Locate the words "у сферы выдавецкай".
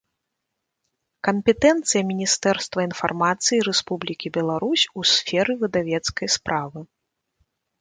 4.99-6.27